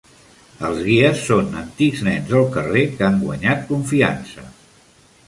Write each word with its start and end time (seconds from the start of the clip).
Els 0.67 0.79
guies 0.85 1.19
són 1.27 1.59
antics 1.59 2.01
nens 2.07 2.31
del 2.31 2.47
carrer 2.55 2.83
que 2.95 3.05
han 3.09 3.21
guanyat 3.27 3.63
confiança. 3.73 4.49